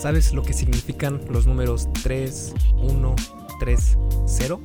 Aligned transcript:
¿Sabes 0.00 0.32
lo 0.32 0.42
que 0.42 0.54
significan 0.54 1.20
los 1.28 1.46
números 1.46 1.86
3, 2.02 2.54
1, 2.78 3.16
3, 3.60 3.98
0? 4.24 4.60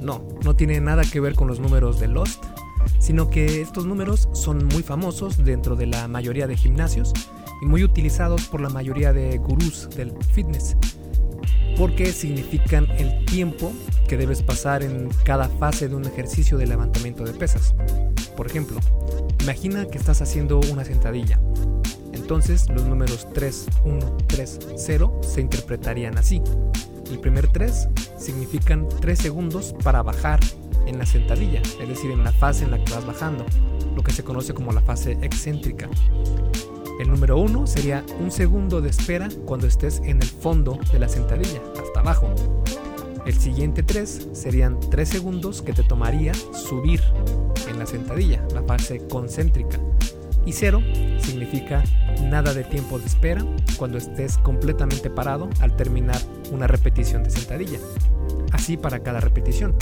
No, 0.00 0.26
no 0.44 0.56
tiene 0.56 0.80
nada 0.80 1.04
que 1.04 1.20
ver 1.20 1.36
con 1.36 1.46
los 1.46 1.60
números 1.60 2.00
de 2.00 2.08
Lost, 2.08 2.42
sino 2.98 3.30
que 3.30 3.60
estos 3.60 3.86
números 3.86 4.28
son 4.32 4.66
muy 4.66 4.82
famosos 4.82 5.44
dentro 5.44 5.76
de 5.76 5.86
la 5.86 6.08
mayoría 6.08 6.48
de 6.48 6.56
gimnasios 6.56 7.12
y 7.62 7.66
muy 7.66 7.84
utilizados 7.84 8.48
por 8.48 8.60
la 8.60 8.70
mayoría 8.70 9.12
de 9.12 9.38
gurús 9.38 9.88
del 9.90 10.12
fitness, 10.32 10.76
porque 11.78 12.12
significan 12.12 12.88
el 12.98 13.24
tiempo 13.24 13.72
que 14.08 14.16
debes 14.16 14.42
pasar 14.42 14.82
en 14.82 15.08
cada 15.24 15.48
fase 15.48 15.88
de 15.88 15.94
un 15.94 16.04
ejercicio 16.04 16.58
de 16.58 16.66
levantamiento 16.66 17.22
de 17.22 17.32
pesas. 17.32 17.74
Por 18.36 18.48
ejemplo, 18.48 18.80
imagina 19.42 19.86
que 19.86 19.96
estás 19.96 20.20
haciendo 20.20 20.58
una 20.72 20.84
sentadilla. 20.84 21.38
Entonces 22.12 22.68
los 22.68 22.84
números 22.84 23.28
3, 23.32 23.66
1, 23.84 24.16
3, 24.26 24.58
0 24.76 25.20
se 25.22 25.40
interpretarían 25.40 26.18
así. 26.18 26.42
El 27.10 27.20
primer 27.20 27.46
3 27.46 27.88
significan 28.18 28.88
3 29.00 29.16
segundos 29.16 29.74
para 29.84 30.02
bajar 30.02 30.40
en 30.86 30.98
la 30.98 31.06
sentadilla, 31.06 31.62
es 31.80 31.88
decir, 31.88 32.10
en 32.10 32.24
la 32.24 32.32
fase 32.32 32.64
en 32.64 32.72
la 32.72 32.82
que 32.82 32.92
vas 32.92 33.06
bajando, 33.06 33.46
lo 33.94 34.02
que 34.02 34.12
se 34.12 34.24
conoce 34.24 34.52
como 34.52 34.72
la 34.72 34.80
fase 34.80 35.12
excéntrica. 35.22 35.88
El 36.98 37.08
número 37.08 37.38
1 37.38 37.68
sería 37.68 38.04
un 38.18 38.32
segundo 38.32 38.80
de 38.80 38.90
espera 38.90 39.28
cuando 39.44 39.68
estés 39.68 40.00
en 40.04 40.20
el 40.20 40.28
fondo 40.28 40.80
de 40.92 40.98
la 40.98 41.08
sentadilla, 41.08 41.60
hasta 41.80 42.00
abajo. 42.00 42.34
El 43.24 43.34
siguiente 43.34 43.84
3 43.84 44.30
serían 44.32 44.80
3 44.80 45.08
segundos 45.08 45.62
que 45.62 45.72
te 45.72 45.84
tomaría 45.84 46.34
subir 46.34 47.00
en 47.68 47.78
la 47.78 47.86
sentadilla, 47.86 48.44
la 48.52 48.64
fase 48.64 49.06
concéntrica. 49.06 49.78
Y 50.44 50.52
0 50.52 50.82
significa 51.20 51.84
nada 52.24 52.52
de 52.52 52.64
tiempo 52.64 52.98
de 52.98 53.06
espera 53.06 53.44
cuando 53.76 53.98
estés 53.98 54.36
completamente 54.38 55.08
parado 55.08 55.48
al 55.60 55.76
terminar 55.76 56.20
una 56.50 56.66
repetición 56.66 57.22
de 57.22 57.30
sentadilla. 57.30 57.78
Así 58.50 58.76
para 58.76 59.00
cada 59.04 59.20
repetición. 59.20 59.76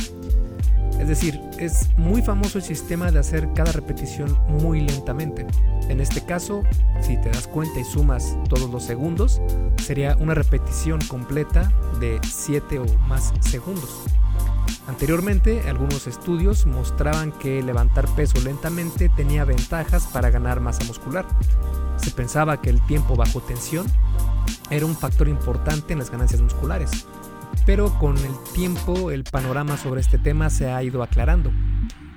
Es 1.00 1.08
decir, 1.08 1.35
es 1.58 1.88
muy 1.96 2.22
famoso 2.22 2.58
el 2.58 2.64
sistema 2.64 3.10
de 3.10 3.18
hacer 3.18 3.52
cada 3.54 3.72
repetición 3.72 4.38
muy 4.48 4.80
lentamente. 4.80 5.46
En 5.88 6.00
este 6.00 6.24
caso, 6.24 6.62
si 7.00 7.16
te 7.20 7.30
das 7.30 7.46
cuenta 7.46 7.80
y 7.80 7.84
sumas 7.84 8.36
todos 8.48 8.70
los 8.70 8.84
segundos, 8.84 9.40
sería 9.78 10.16
una 10.16 10.34
repetición 10.34 11.00
completa 11.08 11.72
de 12.00 12.20
7 12.22 12.78
o 12.78 12.86
más 13.08 13.32
segundos. 13.40 14.04
Anteriormente, 14.88 15.62
algunos 15.68 16.06
estudios 16.06 16.66
mostraban 16.66 17.32
que 17.32 17.62
levantar 17.62 18.06
peso 18.14 18.40
lentamente 18.40 19.08
tenía 19.08 19.44
ventajas 19.44 20.06
para 20.06 20.30
ganar 20.30 20.60
masa 20.60 20.84
muscular. 20.84 21.26
Se 21.96 22.10
pensaba 22.10 22.60
que 22.60 22.70
el 22.70 22.84
tiempo 22.86 23.16
bajo 23.16 23.40
tensión 23.40 23.86
era 24.70 24.86
un 24.86 24.96
factor 24.96 25.28
importante 25.28 25.92
en 25.92 25.98
las 25.98 26.10
ganancias 26.10 26.40
musculares 26.40 27.06
pero 27.64 27.98
con 27.98 28.16
el 28.16 28.32
tiempo 28.54 29.10
el 29.10 29.24
panorama 29.24 29.76
sobre 29.76 30.00
este 30.00 30.18
tema 30.18 30.50
se 30.50 30.70
ha 30.70 30.82
ido 30.82 31.02
aclarando. 31.02 31.50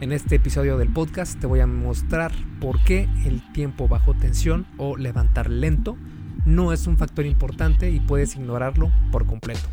En 0.02 0.12
este 0.12 0.36
episodio 0.36 0.78
del 0.78 0.94
podcast 0.94 1.40
te 1.40 1.48
voy 1.48 1.60
a 1.60 1.68
mostrar 1.68 2.32
por 2.62 2.82
qué 2.84 3.10
el 3.26 3.42
tiempo 3.52 3.88
bajo 3.88 4.14
tensión 4.14 4.66
o 4.78 4.96
levantar 4.96 5.50
lento 5.50 5.98
no 6.46 6.74
es 6.74 6.88
un 6.88 6.98
factor 6.98 7.26
importante 7.26 7.92
y 7.92 8.00
puedes 8.00 8.36
ignorarlo 8.36 8.92
por 9.12 9.26
completo. 9.26 9.68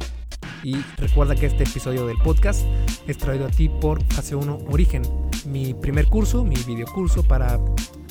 Y 0.62 0.76
recuerda 0.96 1.34
que 1.36 1.46
este 1.46 1.64
episodio 1.64 2.06
del 2.06 2.16
podcast 2.18 2.62
es 3.06 3.18
traído 3.18 3.46
a 3.46 3.50
ti 3.50 3.68
por 3.68 4.02
Fase 4.12 4.34
1 4.34 4.58
Origen, 4.68 5.02
mi 5.46 5.74
primer 5.74 6.06
curso, 6.06 6.44
mi 6.44 6.56
video 6.66 6.86
curso 6.86 7.22
para 7.22 7.60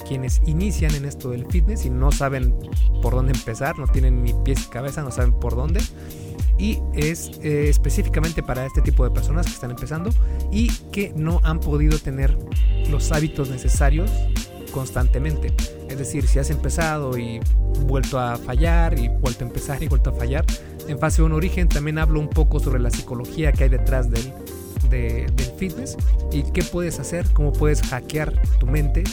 quienes 0.08 0.42
inician 0.46 0.94
en 0.96 1.06
esto 1.06 1.32
del 1.32 1.46
fitness 1.48 1.86
y 1.86 1.90
no 1.90 2.12
saben 2.12 2.56
por 3.02 3.14
dónde 3.14 3.34
empezar, 3.34 3.78
no 3.78 3.88
tienen 3.88 4.24
ni 4.24 4.34
pies 4.46 4.66
y 4.66 4.70
cabeza, 4.70 5.02
no 5.02 5.12
saben 5.12 5.34
por 5.34 5.56
dónde 5.56 5.82
y 6.58 6.80
es 6.94 7.32
eh, 7.44 7.68
específicamente 7.70 8.42
para 8.42 8.66
este 8.66 8.82
tipo 8.82 9.04
de 9.04 9.12
personas 9.12 9.46
que 9.46 9.54
están 9.54 9.72
empezando 9.72 10.10
y 10.52 10.70
que 10.92 11.14
no 11.16 11.42
han 11.44 11.60
podido 11.60 12.00
tener 12.00 12.38
los 12.90 13.12
hábitos 13.12 13.50
necesarios 13.50 14.10
constantemente. 14.72 15.54
Es 15.90 15.98
decir, 15.98 16.28
si 16.28 16.40
has 16.40 16.50
empezado 16.50 17.18
y 17.18 17.40
vuelto 17.86 18.20
a 18.20 18.38
fallar 18.38 18.98
y 18.98 19.08
vuelto 19.08 19.44
a 19.44 19.48
empezar 19.48 19.84
y 19.84 19.88
vuelto 19.88 20.10
a 20.12 20.14
fallar, 20.14 20.46
en 20.88 21.00
fase 21.00 21.22
1 21.22 21.36
origen 21.36 21.68
también 21.68 21.98
hablo 21.98 22.20
un 22.20 22.30
poco 22.30 22.60
sobre 22.60 22.80
la 22.80 22.90
psicología 22.90 23.52
que 23.52 23.66
hay 23.66 23.70
detrás 23.70 24.10
del, 24.10 24.34
del 24.90 25.52
fitness 25.58 25.98
y 26.32 26.44
qué 26.44 26.64
puedes 26.64 27.00
hacer, 27.00 27.26
cómo 27.34 27.52
puedes 27.52 27.82
hackear 27.82 28.34
tu 28.60 28.68
mente, 28.68 29.04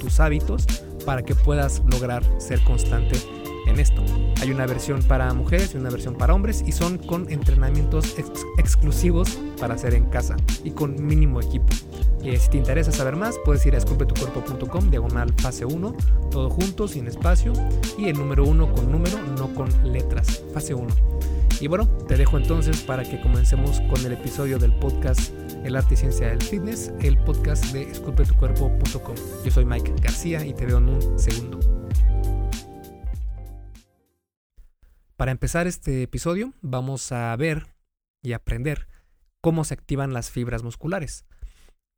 tus 0.00 0.20
hábitos 0.20 0.66
para 1.04 1.22
que 1.22 1.34
puedas 1.34 1.82
lograr 1.90 2.22
ser 2.38 2.62
constante 2.64 3.16
en 3.66 3.80
esto. 3.80 4.02
Hay 4.40 4.50
una 4.50 4.66
versión 4.66 5.02
para 5.02 5.32
mujeres 5.34 5.74
y 5.74 5.78
una 5.78 5.90
versión 5.90 6.14
para 6.14 6.34
hombres 6.34 6.62
y 6.66 6.72
son 6.72 6.98
con 6.98 7.30
entrenamientos 7.30 8.16
exclusivos 8.58 9.38
para 9.58 9.74
hacer 9.74 9.94
en 9.94 10.06
casa 10.06 10.36
y 10.64 10.70
con 10.70 11.04
mínimo 11.04 11.40
equipo. 11.40 11.66
Eh, 12.22 12.38
si 12.38 12.50
te 12.50 12.56
interesa 12.58 12.90
saber 12.90 13.14
más, 13.14 13.36
puedes 13.44 13.64
ir 13.66 13.74
a 13.74 13.78
esculpetucuerpo.com, 13.78 14.90
diagonal 14.90 15.32
fase 15.38 15.64
1, 15.64 15.94
todo 16.30 16.50
junto, 16.50 16.88
sin 16.88 17.06
espacio, 17.06 17.52
y 17.96 18.08
el 18.08 18.18
número 18.18 18.44
1 18.44 18.72
con 18.72 18.90
número, 18.90 19.18
no 19.38 19.54
con 19.54 19.68
letras, 19.92 20.42
fase 20.52 20.74
1. 20.74 20.88
Y 21.60 21.68
bueno, 21.68 21.88
te 22.06 22.16
dejo 22.16 22.36
entonces 22.36 22.82
para 22.82 23.02
que 23.02 23.20
comencemos 23.20 23.80
con 23.82 24.04
el 24.04 24.12
episodio 24.12 24.58
del 24.58 24.74
podcast 24.74 25.32
El 25.64 25.76
arte 25.76 25.94
y 25.94 25.96
ciencia 25.96 26.28
del 26.28 26.42
fitness, 26.42 26.92
el 27.00 27.16
podcast 27.16 27.64
de 27.66 27.82
esculpetucuerpo.com. 27.82 29.14
Yo 29.44 29.50
soy 29.50 29.64
Mike 29.64 29.94
García 30.02 30.44
y 30.44 30.52
te 30.52 30.66
veo 30.66 30.78
en 30.78 30.88
un 30.90 31.18
segundo. 31.18 31.60
Para 35.16 35.32
empezar 35.32 35.66
este 35.66 36.02
episodio 36.02 36.52
vamos 36.60 37.10
a 37.10 37.34
ver 37.36 37.74
y 38.22 38.34
aprender 38.34 38.86
cómo 39.40 39.64
se 39.64 39.72
activan 39.72 40.12
las 40.12 40.30
fibras 40.30 40.62
musculares. 40.62 41.24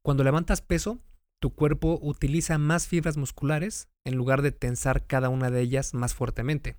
Cuando 0.05 0.23
levantas 0.23 0.63
peso, 0.63 1.01
tu 1.41 1.53
cuerpo 1.53 1.99
utiliza 2.01 2.59
más 2.59 2.87
fibras 2.87 3.17
musculares 3.17 3.89
en 4.05 4.15
lugar 4.15 4.41
de 4.43 4.53
tensar 4.53 5.05
cada 5.05 5.31
una 5.31 5.51
de 5.51 5.61
ellas 5.61 5.95
más 5.95 6.15
fuertemente. 6.15 6.77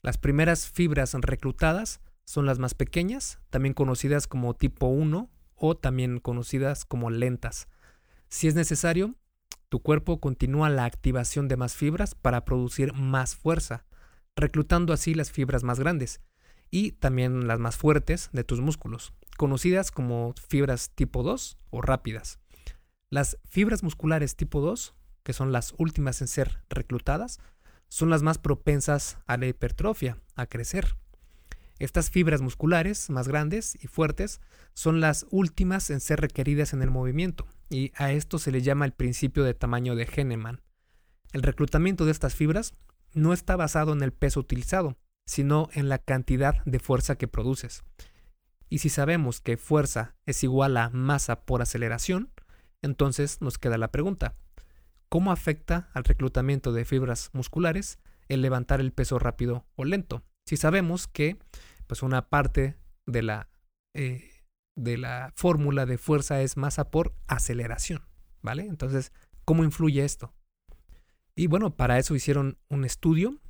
Las 0.00 0.16
primeras 0.16 0.66
fibras 0.66 1.12
reclutadas 1.12 2.00
son 2.24 2.46
las 2.46 2.58
más 2.58 2.72
pequeñas, 2.72 3.38
también 3.50 3.74
conocidas 3.74 4.26
como 4.26 4.54
tipo 4.54 4.86
1 4.86 5.28
o 5.56 5.76
también 5.76 6.20
conocidas 6.20 6.86
como 6.86 7.10
lentas. 7.10 7.68
Si 8.30 8.48
es 8.48 8.54
necesario, 8.54 9.14
tu 9.68 9.80
cuerpo 9.80 10.20
continúa 10.20 10.70
la 10.70 10.86
activación 10.86 11.48
de 11.48 11.58
más 11.58 11.74
fibras 11.74 12.14
para 12.14 12.46
producir 12.46 12.94
más 12.94 13.36
fuerza 13.36 13.84
reclutando 14.40 14.92
así 14.92 15.14
las 15.14 15.30
fibras 15.30 15.62
más 15.62 15.78
grandes 15.78 16.20
y 16.70 16.92
también 16.92 17.46
las 17.46 17.58
más 17.58 17.76
fuertes 17.76 18.30
de 18.32 18.44
tus 18.44 18.60
músculos, 18.60 19.12
conocidas 19.36 19.90
como 19.90 20.34
fibras 20.48 20.90
tipo 20.90 21.22
2 21.22 21.58
o 21.70 21.82
rápidas. 21.82 22.38
Las 23.10 23.38
fibras 23.48 23.82
musculares 23.82 24.36
tipo 24.36 24.60
2, 24.60 24.94
que 25.22 25.32
son 25.32 25.52
las 25.52 25.74
últimas 25.78 26.20
en 26.20 26.28
ser 26.28 26.62
reclutadas, 26.68 27.40
son 27.88 28.08
las 28.08 28.22
más 28.22 28.38
propensas 28.38 29.18
a 29.26 29.36
la 29.36 29.46
hipertrofia, 29.46 30.18
a 30.36 30.46
crecer. 30.46 30.96
Estas 31.80 32.10
fibras 32.10 32.40
musculares 32.40 33.10
más 33.10 33.26
grandes 33.26 33.76
y 33.82 33.88
fuertes 33.88 34.40
son 34.74 35.00
las 35.00 35.26
últimas 35.30 35.90
en 35.90 36.00
ser 36.00 36.20
requeridas 36.20 36.72
en 36.72 36.82
el 36.82 36.90
movimiento, 36.90 37.46
y 37.68 37.90
a 37.96 38.12
esto 38.12 38.38
se 38.38 38.52
le 38.52 38.62
llama 38.62 38.84
el 38.84 38.92
principio 38.92 39.42
de 39.44 39.54
tamaño 39.54 39.96
de 39.96 40.04
Henneman. 40.04 40.60
El 41.32 41.42
reclutamiento 41.42 42.04
de 42.04 42.12
estas 42.12 42.34
fibras 42.34 42.74
no 43.12 43.32
está 43.32 43.56
basado 43.56 43.92
en 43.92 44.02
el 44.02 44.12
peso 44.12 44.40
utilizado, 44.40 44.96
sino 45.26 45.68
en 45.72 45.88
la 45.88 45.98
cantidad 45.98 46.64
de 46.64 46.78
fuerza 46.78 47.16
que 47.16 47.28
produces. 47.28 47.82
Y 48.68 48.78
si 48.78 48.88
sabemos 48.88 49.40
que 49.40 49.56
fuerza 49.56 50.14
es 50.26 50.42
igual 50.44 50.76
a 50.76 50.90
masa 50.90 51.44
por 51.44 51.62
aceleración, 51.62 52.32
entonces 52.82 53.40
nos 53.40 53.58
queda 53.58 53.78
la 53.78 53.90
pregunta, 53.90 54.36
¿cómo 55.08 55.32
afecta 55.32 55.90
al 55.92 56.04
reclutamiento 56.04 56.72
de 56.72 56.84
fibras 56.84 57.30
musculares 57.32 57.98
el 58.28 58.42
levantar 58.42 58.80
el 58.80 58.92
peso 58.92 59.18
rápido 59.18 59.66
o 59.76 59.84
lento? 59.84 60.22
Si 60.46 60.56
sabemos 60.56 61.06
que 61.06 61.38
pues 61.86 62.02
una 62.02 62.28
parte 62.28 62.76
de 63.06 63.22
la, 63.22 63.50
eh, 63.94 64.30
de 64.76 64.96
la 64.96 65.32
fórmula 65.34 65.84
de 65.84 65.98
fuerza 65.98 66.40
es 66.40 66.56
masa 66.56 66.90
por 66.90 67.14
aceleración, 67.26 68.06
¿vale? 68.40 68.66
Entonces, 68.66 69.12
¿cómo 69.44 69.64
influye 69.64 70.04
esto? 70.04 70.32
Y 71.40 71.46
bueno, 71.46 71.74
para 71.74 71.98
eso 71.98 72.14
hicieron 72.14 72.58
un 72.68 72.84
estudio 72.84 73.40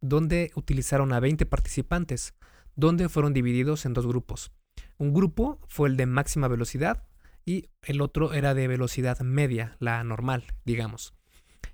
donde 0.00 0.52
utilizaron 0.54 1.12
a 1.12 1.18
20 1.18 1.46
participantes, 1.46 2.32
donde 2.76 3.08
fueron 3.08 3.34
divididos 3.34 3.86
en 3.86 3.92
dos 3.92 4.06
grupos. 4.06 4.52
Un 4.98 5.12
grupo 5.12 5.58
fue 5.66 5.88
el 5.88 5.96
de 5.96 6.06
máxima 6.06 6.46
velocidad 6.46 7.08
y 7.44 7.68
el 7.82 8.02
otro 8.02 8.34
era 8.34 8.54
de 8.54 8.68
velocidad 8.68 9.18
media, 9.22 9.74
la 9.80 10.04
normal, 10.04 10.44
digamos. 10.64 11.12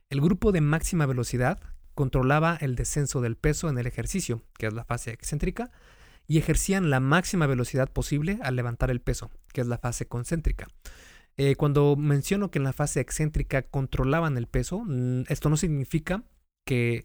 El 0.08 0.23
grupo 0.23 0.50
de 0.50 0.62
máxima 0.62 1.05
velocidad 1.05 1.61
controlaba 1.94 2.56
el 2.58 2.75
descenso 2.75 3.20
del 3.20 3.37
peso 3.37 3.69
en 3.69 3.76
el 3.76 3.87
ejercicio, 3.87 4.40
que 4.56 4.69
es 4.69 4.73
la 4.73 4.87
fase 4.87 5.11
excéntrica, 5.11 5.73
y 6.26 6.38
ejercían 6.38 6.88
la 6.88 7.00
máxima 7.00 7.46
velocidad 7.46 7.93
posible 7.93 8.38
al 8.43 8.56
levantar 8.56 8.90
el 8.90 9.02
peso, 9.02 9.31
que 9.52 9.61
es 9.61 9.67
la 9.67 9.76
fase 9.76 10.08
concéntrica. 10.08 10.69
Eh, 11.38 11.55
cuando 11.56 11.97
menciono 11.97 12.50
que 12.50 12.59
en 12.59 12.65
la 12.65 12.73
fase 12.73 13.00
excéntrica 13.00 13.62
controlaban 13.62 14.37
el 14.38 14.47
peso, 14.47 14.83
mm, 14.85 15.25
esto 15.29 15.50
no 15.50 15.56
significa 15.56 16.25
que 16.67 17.05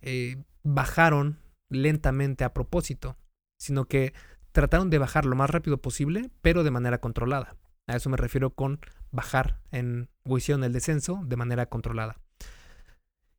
eh, 0.00 0.42
bajaron 0.62 1.38
lentamente 1.68 2.44
a 2.44 2.52
propósito, 2.52 3.16
sino 3.58 3.86
que 3.86 4.12
trataron 4.52 4.90
de 4.90 4.98
bajar 4.98 5.24
lo 5.24 5.34
más 5.34 5.50
rápido 5.50 5.78
posible, 5.78 6.30
pero 6.42 6.62
de 6.62 6.70
manera 6.70 7.00
controlada. 7.00 7.56
A 7.88 7.96
eso 7.96 8.10
me 8.10 8.16
refiero 8.16 8.50
con 8.50 8.80
bajar 9.10 9.60
en 9.72 10.08
o 10.24 10.36
el 10.36 10.72
descenso 10.72 11.20
de 11.24 11.36
manera 11.36 11.66
controlada. 11.66 12.20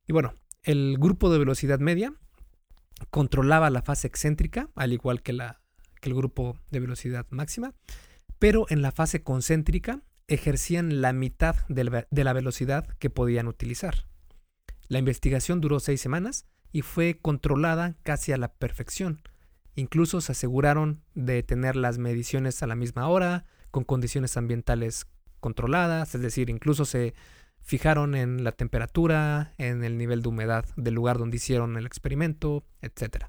Y 0.06 0.12
bueno, 0.12 0.34
el 0.62 0.96
grupo 0.98 1.30
de 1.32 1.38
velocidad 1.38 1.78
media 1.78 2.14
controlaba 3.10 3.70
la 3.70 3.82
fase 3.82 4.06
excéntrica, 4.06 4.68
al 4.74 4.92
igual 4.92 5.22
que 5.22 5.32
el 5.32 6.14
grupo 6.14 6.58
de 6.70 6.80
velocidad 6.80 7.26
máxima, 7.30 7.74
pero 8.38 8.66
en 8.68 8.82
la 8.82 8.92
fase 8.92 9.22
concéntrica 9.22 10.02
ejercían 10.28 11.00
la 11.00 11.12
mitad 11.12 11.56
de 11.68 12.24
la 12.24 12.32
velocidad 12.32 12.86
que 12.98 13.10
podían 13.10 13.48
utilizar. 13.48 14.06
La 14.88 14.98
investigación 14.98 15.60
duró 15.60 15.80
seis 15.80 16.00
semanas 16.00 16.46
y 16.72 16.82
fue 16.82 17.18
controlada 17.20 17.96
casi 18.02 18.32
a 18.32 18.36
la 18.36 18.48
perfección. 18.48 19.22
Incluso 19.76 20.20
se 20.20 20.32
aseguraron 20.32 21.02
de 21.14 21.42
tener 21.42 21.76
las 21.76 21.98
mediciones 21.98 22.62
a 22.62 22.66
la 22.66 22.74
misma 22.74 23.08
hora, 23.08 23.46
con 23.70 23.84
condiciones 23.84 24.36
ambientales 24.36 25.06
controladas, 25.40 26.14
es 26.14 26.20
decir, 26.20 26.48
incluso 26.48 26.84
se 26.84 27.14
fijaron 27.60 28.14
en 28.14 28.44
la 28.44 28.52
temperatura, 28.52 29.52
en 29.58 29.82
el 29.84 29.98
nivel 29.98 30.22
de 30.22 30.28
humedad 30.28 30.64
del 30.76 30.94
lugar 30.94 31.18
donde 31.18 31.38
hicieron 31.38 31.76
el 31.76 31.86
experimento, 31.86 32.64
etc. 32.82 33.26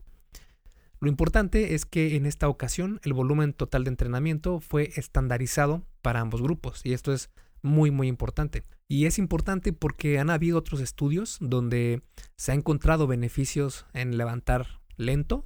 Lo 1.00 1.10
importante 1.10 1.76
es 1.76 1.86
que 1.86 2.16
en 2.16 2.26
esta 2.26 2.48
ocasión 2.48 3.00
el 3.04 3.14
volumen 3.14 3.54
total 3.54 3.84
de 3.84 3.90
entrenamiento 3.90 4.60
fue 4.60 4.92
estandarizado 4.96 5.86
para 6.02 6.22
ambos 6.22 6.42
grupos 6.42 6.82
y 6.86 6.94
esto 6.94 7.14
es 7.14 7.30
muy 7.62 7.92
muy 7.92 8.08
importante. 8.08 8.64
Y 8.88 9.06
es 9.06 9.18
importante 9.18 9.74
porque 9.74 10.20
han 10.20 10.30
habido 10.30 10.58
otros 10.60 10.80
estudios 10.80 11.38
donde 11.42 12.04
se 12.38 12.52
ha 12.52 12.56
encontrado 12.56 13.08
beneficios 13.08 13.86
en 13.94 14.18
levantar 14.18 14.82
lento 14.98 15.44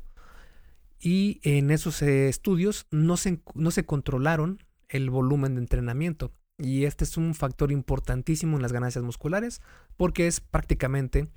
y 0.99 1.39
en 1.43 1.71
esos 1.71 2.01
eh, 2.01 2.27
estudios 2.27 2.87
no 2.91 3.15
se, 3.15 3.41
no 3.55 3.71
se 3.71 3.85
controlaron 3.85 4.59
el 4.89 5.09
volumen 5.09 5.55
de 5.55 5.61
entrenamiento. 5.61 6.33
Y 6.57 6.83
este 6.83 7.05
es 7.05 7.15
un 7.15 7.33
factor 7.35 7.71
importantísimo 7.71 8.57
en 8.57 8.61
las 8.61 8.73
ganancias 8.73 9.03
musculares 9.03 9.61
porque 9.95 10.27
es 10.27 10.41
prácticamente 10.41 11.29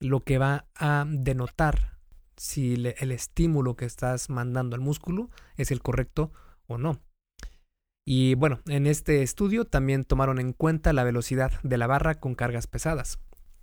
lo 0.00 0.20
que 0.20 0.38
va 0.38 0.66
a 0.74 1.04
denotar 1.06 1.98
si 2.36 2.74
el 2.74 3.12
estímulo 3.12 3.76
que 3.76 3.84
estás 3.84 4.30
mandando 4.30 4.74
al 4.76 4.80
músculo 4.80 5.30
es 5.56 5.70
el 5.70 5.82
correcto 5.82 6.32
o 6.66 6.78
no. 6.78 7.00
Y 8.04 8.34
bueno, 8.34 8.60
en 8.66 8.86
este 8.86 9.22
estudio 9.22 9.64
también 9.64 10.04
tomaron 10.04 10.40
en 10.40 10.52
cuenta 10.52 10.92
la 10.92 11.04
velocidad 11.04 11.52
de 11.62 11.78
la 11.78 11.86
barra 11.86 12.16
con 12.16 12.34
cargas 12.34 12.66
pesadas, 12.66 13.18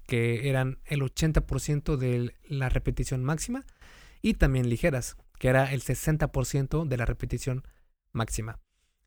que 0.07 0.49
eran 0.49 0.79
el 0.85 1.01
80% 1.01 1.97
de 1.97 2.33
la 2.47 2.69
repetición 2.69 3.23
máxima, 3.23 3.65
y 4.21 4.35
también 4.35 4.69
ligeras, 4.69 5.17
que 5.39 5.49
era 5.49 5.73
el 5.73 5.81
60% 5.81 6.87
de 6.87 6.97
la 6.97 7.05
repetición 7.05 7.63
máxima. 8.11 8.59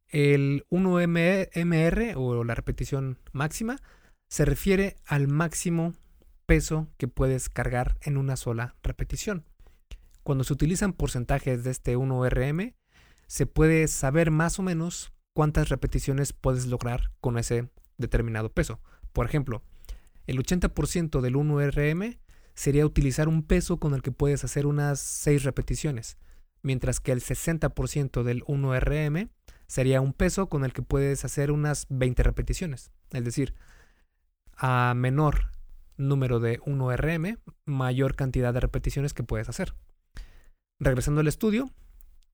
El 0.08 0.66
1MR 0.70 2.14
o 2.16 2.44
la 2.44 2.54
repetición 2.54 3.18
máxima 3.32 3.78
se 4.28 4.44
refiere 4.44 4.96
al 5.06 5.28
máximo 5.28 5.94
peso 6.46 6.88
que 6.98 7.08
puedes 7.08 7.48
cargar 7.48 7.96
en 8.02 8.18
una 8.18 8.36
sola 8.36 8.76
repetición. 8.82 9.46
Cuando 10.22 10.44
se 10.44 10.52
utilizan 10.52 10.92
porcentajes 10.92 11.64
de 11.64 11.70
este 11.70 11.96
1RM, 11.96 12.74
se 13.26 13.46
puede 13.46 13.88
saber 13.88 14.30
más 14.30 14.58
o 14.58 14.62
menos 14.62 15.12
cuántas 15.34 15.68
repeticiones 15.68 16.32
puedes 16.32 16.66
lograr 16.66 17.10
con 17.20 17.38
ese 17.38 17.70
determinado 17.98 18.52
peso. 18.52 18.80
Por 19.12 19.26
ejemplo, 19.26 19.62
el 20.26 20.38
80% 20.38 21.20
del 21.20 21.34
1RM 21.34 22.18
sería 22.54 22.86
utilizar 22.86 23.28
un 23.28 23.42
peso 23.42 23.78
con 23.78 23.94
el 23.94 24.02
que 24.02 24.12
puedes 24.12 24.44
hacer 24.44 24.66
unas 24.66 25.00
6 25.00 25.42
repeticiones, 25.44 26.18
mientras 26.62 27.00
que 27.00 27.12
el 27.12 27.20
60% 27.20 28.22
del 28.22 28.44
1RM 28.44 29.30
sería 29.66 30.00
un 30.00 30.12
peso 30.12 30.48
con 30.48 30.64
el 30.64 30.72
que 30.72 30.82
puedes 30.82 31.24
hacer 31.24 31.50
unas 31.50 31.86
20 31.88 32.22
repeticiones. 32.22 32.92
Es 33.10 33.24
decir, 33.24 33.54
a 34.56 34.92
menor 34.94 35.50
número 35.96 36.40
de 36.40 36.60
1RM, 36.60 37.38
mayor 37.64 38.14
cantidad 38.14 38.52
de 38.52 38.60
repeticiones 38.60 39.14
que 39.14 39.24
puedes 39.24 39.48
hacer. 39.48 39.74
Regresando 40.84 41.20
al 41.20 41.28
estudio, 41.28 41.70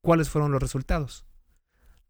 ¿cuáles 0.01 0.31
fueron 0.31 0.53
los 0.53 0.63
resultados? 0.63 1.27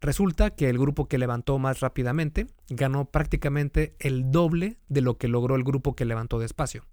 Resulta 0.00 0.50
que 0.50 0.68
el 0.68 0.78
grupo 0.78 1.08
que 1.08 1.18
levantó 1.18 1.58
más 1.58 1.80
rápidamente 1.80 2.46
ganó 2.68 3.06
prácticamente 3.06 3.96
el 3.98 4.30
doble 4.30 4.78
de 4.86 5.00
lo 5.00 5.18
que 5.18 5.26
logró 5.26 5.56
el 5.56 5.64
grupo 5.64 5.96
que 5.96 6.04
levantó 6.04 6.38
despacio. 6.38 6.84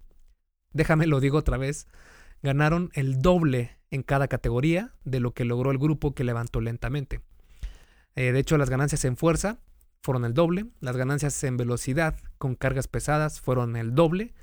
Déjame 0.72 1.06
lo 1.06 1.20
digo 1.20 1.38
otra 1.38 1.58
vez, 1.58 1.86
ganaron 2.42 2.90
el 2.94 3.22
doble 3.22 3.78
en 3.92 4.02
cada 4.02 4.26
categoría 4.26 4.94
de 5.04 5.20
lo 5.20 5.32
que 5.32 5.44
logró 5.44 5.70
el 5.70 5.78
grupo 5.78 6.12
que 6.12 6.24
levantó 6.24 6.60
lentamente. 6.60 7.20
Eh, 8.16 8.32
de 8.32 8.40
hecho, 8.40 8.58
las 8.58 8.68
ganancias 8.68 9.04
en 9.04 9.16
fuerza 9.16 9.60
fueron 10.02 10.24
el 10.24 10.34
doble, 10.34 10.66
las 10.80 10.96
ganancias 10.96 11.44
en 11.44 11.56
velocidad 11.56 12.18
con 12.38 12.56
cargas 12.56 12.88
pesadas 12.88 13.40
fueron 13.40 13.76
el 13.76 13.94
doble 13.94 14.34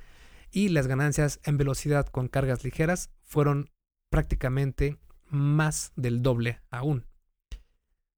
y 0.49 0.69
las 0.69 0.87
ganancias 0.87 1.41
en 1.43 1.57
velocidad 1.57 2.05
con 2.05 2.29
cargas 2.29 2.63
ligeras 2.63 3.09
fueron 3.21 3.72
prácticamente 4.13 4.99
más 5.25 5.91
del 5.95 6.21
doble 6.21 6.61
aún. 6.69 7.07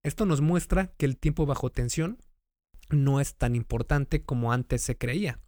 Esto 0.04 0.26
nos 0.26 0.42
muestra 0.42 0.88
que 0.98 1.06
el 1.06 1.16
tiempo 1.16 1.46
bajo 1.46 1.70
tensión 1.70 2.18
no 2.90 3.22
es 3.22 3.36
tan 3.36 3.56
importante 3.56 4.22
como 4.22 4.52
antes 4.52 4.82
se 4.82 4.98
creía. 4.98 5.40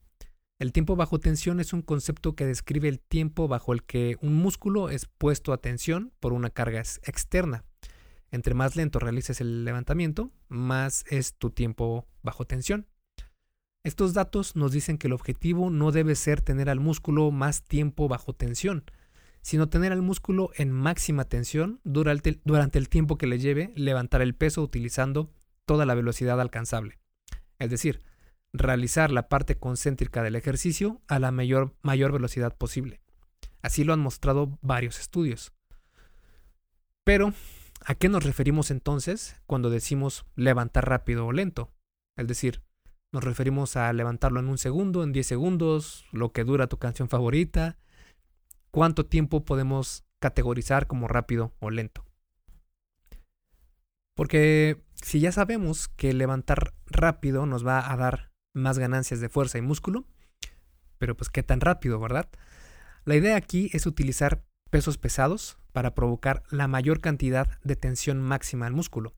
El 0.57 0.71
tiempo 0.71 0.95
bajo 0.95 1.19
tensión 1.19 1.59
es 1.59 1.73
un 1.73 1.81
concepto 1.81 2.37
que 2.37 2.45
describe 2.45 2.87
el 2.87 3.01
tiempo 3.01 3.49
bajo 3.49 3.73
el 3.73 3.83
que 3.83 4.15
un 4.21 4.35
músculo 4.35 4.89
es 4.89 5.05
puesto 5.17 5.51
a 5.51 5.57
tensión 5.57 6.13
por 6.21 6.31
una 6.31 6.49
carga 6.49 6.79
externa. 6.79 7.65
Entre 8.31 8.53
más 8.53 8.77
lento 8.77 8.99
realices 8.99 9.41
el 9.41 9.65
levantamiento, 9.65 10.31
más 10.47 11.03
es 11.09 11.33
tu 11.33 11.49
tiempo 11.49 12.07
bajo 12.23 12.45
tensión. 12.45 12.87
Estos 13.83 14.13
datos 14.13 14.55
nos 14.55 14.71
dicen 14.71 14.97
que 14.97 15.07
el 15.07 15.13
objetivo 15.13 15.69
no 15.69 15.91
debe 15.91 16.15
ser 16.15 16.41
tener 16.41 16.69
al 16.69 16.79
músculo 16.79 17.31
más 17.31 17.63
tiempo 17.63 18.07
bajo 18.07 18.31
tensión, 18.31 18.85
sino 19.41 19.69
tener 19.69 19.91
al 19.91 20.01
músculo 20.01 20.51
en 20.55 20.71
máxima 20.71 21.25
tensión 21.25 21.79
durante, 21.83 22.39
el 22.77 22.89
tiempo 22.89 23.17
que 23.17 23.27
le 23.27 23.39
lleve 23.39 23.71
levantar 23.75 24.21
el 24.21 24.35
peso 24.35 24.61
utilizando 24.61 25.31
toda 25.65 25.85
la 25.85 25.95
velocidad 25.95 26.39
alcanzable. 26.41 26.99
Es 27.59 27.69
decir, 27.69 28.01
realizar 28.53 29.11
la 29.11 29.29
parte 29.29 29.57
concéntrica 29.57 30.23
del 30.23 30.35
ejercicio 30.35 31.01
a 31.07 31.19
la 31.19 31.31
mayor, 31.31 31.75
mayor 31.81 32.11
velocidad 32.11 32.55
posible. 32.55 33.01
Así 33.61 33.83
lo 33.83 33.93
han 33.93 33.99
mostrado 33.99 34.57
varios 34.61 34.99
estudios. 34.99 35.53
Pero, 37.03 37.33
¿a 37.85 37.95
qué 37.95 38.09
nos 38.09 38.23
referimos 38.23 38.71
entonces 38.71 39.41
cuando 39.45 39.69
decimos 39.69 40.25
levantar 40.35 40.89
rápido 40.89 41.25
o 41.25 41.31
lento? 41.31 41.71
Es 42.17 42.27
decir, 42.27 42.63
nos 43.13 43.23
referimos 43.23 43.77
a 43.77 43.91
levantarlo 43.93 44.39
en 44.39 44.49
un 44.49 44.57
segundo, 44.57 45.03
en 45.03 45.13
10 45.13 45.25
segundos, 45.25 46.05
lo 46.11 46.33
que 46.33 46.43
dura 46.43 46.67
tu 46.67 46.77
canción 46.77 47.07
favorita, 47.07 47.77
cuánto 48.77 49.07
tiempo 49.07 49.43
podemos 49.43 50.05
categorizar 50.19 50.85
como 50.85 51.07
rápido 51.07 51.51
o 51.57 51.71
lento. 51.71 52.05
Porque 54.13 54.83
si 54.93 55.19
ya 55.19 55.31
sabemos 55.31 55.87
que 55.87 56.13
levantar 56.13 56.75
rápido 56.85 57.47
nos 57.47 57.65
va 57.65 57.91
a 57.91 57.97
dar 57.97 58.31
más 58.53 58.77
ganancias 58.77 59.19
de 59.19 59.29
fuerza 59.29 59.57
y 59.57 59.63
músculo, 59.63 60.05
pero 60.99 61.17
pues 61.17 61.31
qué 61.31 61.41
tan 61.41 61.59
rápido, 61.59 61.99
¿verdad? 61.99 62.29
La 63.03 63.15
idea 63.15 63.35
aquí 63.35 63.71
es 63.73 63.87
utilizar 63.87 64.45
pesos 64.69 64.99
pesados 64.99 65.57
para 65.71 65.95
provocar 65.95 66.43
la 66.51 66.67
mayor 66.67 67.01
cantidad 67.01 67.59
de 67.63 67.77
tensión 67.77 68.21
máxima 68.21 68.67
al 68.67 68.73
músculo. 68.73 69.15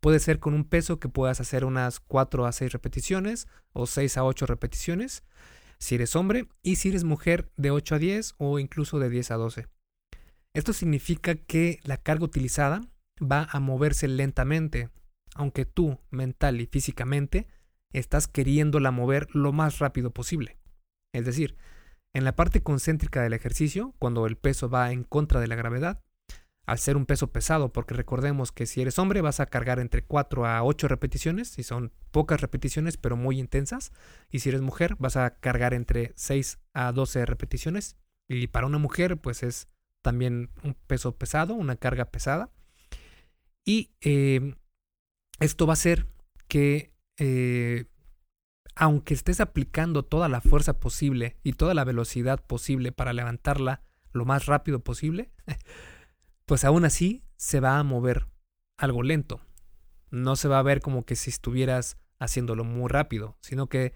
Puede 0.00 0.18
ser 0.18 0.40
con 0.40 0.54
un 0.54 0.64
peso 0.64 0.98
que 0.98 1.08
puedas 1.08 1.40
hacer 1.40 1.64
unas 1.64 2.00
4 2.00 2.46
a 2.46 2.50
6 2.50 2.72
repeticiones 2.72 3.46
o 3.72 3.86
6 3.86 4.16
a 4.16 4.24
8 4.24 4.46
repeticiones, 4.46 5.22
si 5.78 5.94
eres 5.94 6.16
hombre, 6.16 6.48
y 6.62 6.76
si 6.76 6.88
eres 6.88 7.04
mujer 7.04 7.50
de 7.56 7.70
8 7.70 7.94
a 7.96 7.98
10 7.98 8.34
o 8.38 8.58
incluso 8.58 8.98
de 8.98 9.10
10 9.10 9.30
a 9.30 9.34
12. 9.36 9.66
Esto 10.54 10.72
significa 10.72 11.34
que 11.34 11.80
la 11.84 11.98
carga 11.98 12.24
utilizada 12.24 12.80
va 13.20 13.48
a 13.50 13.60
moverse 13.60 14.08
lentamente, 14.08 14.90
aunque 15.34 15.64
tú, 15.64 16.00
mental 16.10 16.60
y 16.60 16.66
físicamente, 16.66 17.46
estás 17.92 18.28
queriéndola 18.28 18.90
mover 18.90 19.28
lo 19.34 19.52
más 19.52 19.78
rápido 19.78 20.12
posible. 20.12 20.58
Es 21.12 21.24
decir, 21.24 21.56
en 22.14 22.24
la 22.24 22.34
parte 22.34 22.62
concéntrica 22.62 23.22
del 23.22 23.32
ejercicio, 23.32 23.94
cuando 23.98 24.26
el 24.26 24.36
peso 24.36 24.68
va 24.68 24.92
en 24.92 25.04
contra 25.04 25.40
de 25.40 25.46
la 25.46 25.56
gravedad, 25.56 26.02
al 26.68 26.78
ser 26.78 26.98
un 26.98 27.06
peso 27.06 27.32
pesado, 27.32 27.72
porque 27.72 27.94
recordemos 27.94 28.52
que 28.52 28.66
si 28.66 28.82
eres 28.82 28.98
hombre 28.98 29.22
vas 29.22 29.40
a 29.40 29.46
cargar 29.46 29.80
entre 29.80 30.04
4 30.04 30.44
a 30.44 30.62
8 30.62 30.86
repeticiones, 30.86 31.48
si 31.48 31.62
son 31.62 31.92
pocas 32.10 32.42
repeticiones 32.42 32.98
pero 32.98 33.16
muy 33.16 33.40
intensas, 33.40 33.90
y 34.30 34.40
si 34.40 34.50
eres 34.50 34.60
mujer 34.60 34.94
vas 34.98 35.16
a 35.16 35.30
cargar 35.40 35.72
entre 35.72 36.12
6 36.16 36.58
a 36.74 36.92
12 36.92 37.24
repeticiones, 37.24 37.96
y 38.28 38.48
para 38.48 38.66
una 38.66 38.76
mujer 38.76 39.16
pues 39.16 39.42
es 39.42 39.68
también 40.02 40.50
un 40.62 40.74
peso 40.74 41.16
pesado, 41.16 41.54
una 41.54 41.76
carga 41.76 42.10
pesada, 42.10 42.50
y 43.64 43.94
eh, 44.02 44.54
esto 45.40 45.66
va 45.66 45.72
a 45.72 45.80
hacer 45.80 46.06
que 46.48 46.92
eh, 47.16 47.86
aunque 48.76 49.14
estés 49.14 49.40
aplicando 49.40 50.04
toda 50.04 50.28
la 50.28 50.42
fuerza 50.42 50.78
posible 50.78 51.38
y 51.42 51.54
toda 51.54 51.72
la 51.72 51.84
velocidad 51.84 52.44
posible 52.44 52.92
para 52.92 53.14
levantarla 53.14 53.80
lo 54.12 54.26
más 54.26 54.44
rápido 54.44 54.80
posible, 54.80 55.32
pues 56.48 56.64
aún 56.64 56.86
así 56.86 57.22
se 57.36 57.60
va 57.60 57.78
a 57.78 57.82
mover 57.82 58.26
algo 58.78 59.02
lento. 59.02 59.42
No 60.10 60.34
se 60.34 60.48
va 60.48 60.58
a 60.58 60.62
ver 60.62 60.80
como 60.80 61.04
que 61.04 61.14
si 61.14 61.28
estuvieras 61.28 61.98
haciéndolo 62.18 62.64
muy 62.64 62.88
rápido, 62.88 63.36
sino 63.42 63.68
que 63.68 63.92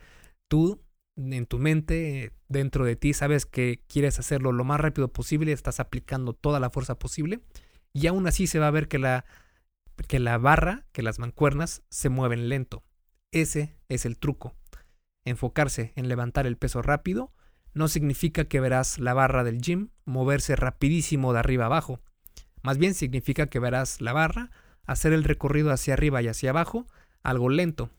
tú 0.49 0.85
en 1.17 1.47
tu 1.47 1.59
mente, 1.59 2.35
dentro 2.49 2.85
de 2.85 2.95
ti, 2.95 3.15
sabes 3.15 3.47
que 3.47 3.83
quieres 3.89 4.19
hacerlo 4.19 4.53
lo 4.53 4.65
más 4.65 4.81
rápido 4.81 5.09
posible, 5.09 5.53
estás 5.53 5.81
aplicando 5.81 6.35
toda 6.35 6.61
la 6.61 6.69
fuerza 6.69 6.99
posible 6.99 7.41
y 7.95 8.07
aún 8.07 8.27
así 8.27 8.47
se 8.47 8.59
va 8.59 8.69
a 8.69 8.71
ver 8.71 8.87
que 8.87 8.99
la, 8.99 9.25
que 10.07 10.21
la 10.21 10.37
barra, 10.37 10.85
que 10.93 11.03
las 11.03 11.19
mancuernas 11.19 11.83
se 11.89 12.11
mueven 12.11 12.51
lento. 12.51 12.85
Ese 13.31 13.79
es 13.89 14.05
el 14.05 14.19
truco. 14.19 14.55
Enfocarse 15.25 15.95
en 15.97 16.07
levantar 16.07 16.47
el 16.47 16.59
peso 16.59 16.83
rápido 16.83 17.33
no 17.73 17.89
significa 17.89 18.45
que 18.45 18.61
verás 18.61 18.99
la 18.99 19.15
barra 19.15 19.43
del 19.43 19.63
gym 19.63 19.89
moverse 20.05 20.55
rapidísimo 20.55 21.33
de 21.33 21.39
arriba 21.39 21.65
abajo. 21.65 22.03
Más 22.62 22.78
bien 22.78 22.95
significa 22.95 23.47
que 23.47 23.59
verás 23.59 24.00
la 24.00 24.12
barra 24.12 24.50
hacer 24.85 25.12
el 25.12 25.25
recorrido 25.25 25.71
hacia 25.71 25.95
arriba 25.95 26.23
y 26.23 26.28
hacia 26.28 26.50
abajo 26.50 26.87
algo 27.23 27.49
lento. 27.49 27.90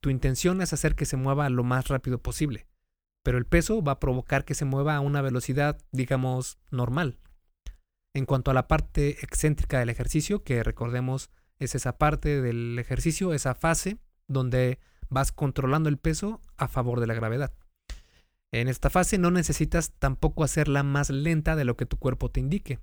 Tu 0.00 0.10
intención 0.10 0.60
es 0.60 0.72
hacer 0.72 0.94
que 0.94 1.04
se 1.04 1.16
mueva 1.16 1.48
lo 1.48 1.64
más 1.64 1.88
rápido 1.88 2.18
posible, 2.20 2.66
pero 3.22 3.38
el 3.38 3.46
peso 3.46 3.82
va 3.82 3.92
a 3.92 4.00
provocar 4.00 4.44
que 4.44 4.54
se 4.54 4.64
mueva 4.64 4.96
a 4.96 5.00
una 5.00 5.22
velocidad, 5.22 5.78
digamos, 5.92 6.58
normal. 6.70 7.18
En 8.14 8.26
cuanto 8.26 8.50
a 8.50 8.54
la 8.54 8.68
parte 8.68 9.10
excéntrica 9.22 9.78
del 9.78 9.88
ejercicio, 9.88 10.42
que 10.42 10.62
recordemos 10.62 11.30
es 11.58 11.74
esa 11.74 11.98
parte 11.98 12.42
del 12.42 12.78
ejercicio, 12.78 13.32
esa 13.32 13.54
fase 13.54 13.98
donde 14.26 14.80
vas 15.08 15.32
controlando 15.32 15.88
el 15.88 15.98
peso 15.98 16.40
a 16.56 16.68
favor 16.68 17.00
de 17.00 17.06
la 17.06 17.14
gravedad. 17.14 17.52
En 18.50 18.68
esta 18.68 18.90
fase 18.90 19.16
no 19.16 19.30
necesitas 19.30 19.92
tampoco 19.98 20.44
hacerla 20.44 20.82
más 20.82 21.08
lenta 21.08 21.56
de 21.56 21.64
lo 21.64 21.76
que 21.76 21.86
tu 21.86 21.96
cuerpo 21.98 22.30
te 22.30 22.40
indique. 22.40 22.80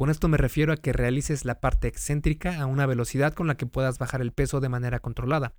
Con 0.00 0.08
esto 0.08 0.28
me 0.28 0.38
refiero 0.38 0.72
a 0.72 0.78
que 0.78 0.94
realices 0.94 1.44
la 1.44 1.60
parte 1.60 1.86
excéntrica 1.86 2.58
a 2.58 2.64
una 2.64 2.86
velocidad 2.86 3.34
con 3.34 3.46
la 3.46 3.58
que 3.58 3.66
puedas 3.66 3.98
bajar 3.98 4.22
el 4.22 4.32
peso 4.32 4.58
de 4.58 4.70
manera 4.70 5.00
controlada, 5.00 5.52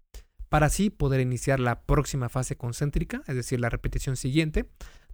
para 0.49 0.65
así 0.65 0.89
poder 0.89 1.21
iniciar 1.21 1.59
la 1.59 1.83
próxima 1.83 2.27
fase 2.27 2.57
concéntrica, 2.57 3.21
es 3.27 3.35
decir, 3.35 3.59
la 3.59 3.69
repetición 3.69 4.15
siguiente, 4.15 4.67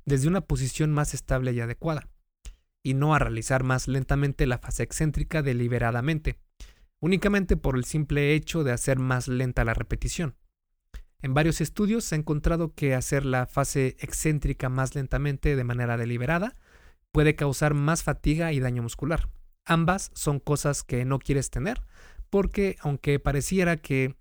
desde 0.06 0.30
una 0.30 0.40
posición 0.40 0.94
más 0.94 1.14
estable 1.14 1.52
y 1.52 1.60
adecuada, 1.60 2.08
y 2.84 2.94
no 2.94 3.14
a 3.14 3.20
realizar 3.20 3.66
más 3.66 3.90
lentamente 3.90 4.48
la 4.48 4.60
fase 4.60 4.84
excéntrica 4.84 5.42
deliberadamente, 5.42 6.40
únicamente 7.02 7.58
por 7.58 7.76
el 7.76 7.84
simple 7.84 8.34
hecho 8.34 8.64
de 8.64 8.72
hacer 8.72 8.98
más 8.98 9.28
lenta 9.28 9.66
la 9.66 9.74
repetición. 9.74 10.38
En 11.22 11.34
varios 11.34 11.60
estudios 11.60 12.06
se 12.06 12.16
ha 12.16 12.18
encontrado 12.18 12.74
que 12.76 12.96
hacer 12.96 13.26
la 13.26 13.46
fase 13.46 13.98
excéntrica 14.00 14.70
más 14.70 14.96
lentamente 14.96 15.58
de 15.58 15.64
manera 15.66 15.98
deliberada 15.98 16.56
puede 17.18 17.36
causar 17.36 17.74
más 17.74 18.04
fatiga 18.04 18.54
y 18.54 18.60
daño 18.60 18.84
muscular. 18.84 19.28
Ambas 19.66 20.12
son 20.14 20.40
cosas 20.40 20.84
que 20.84 21.04
no 21.04 21.18
quieres 21.18 21.50
tener 21.50 21.82
porque 22.30 22.76
aunque 22.82 23.18
pareciera 23.18 23.76
que 23.76 24.16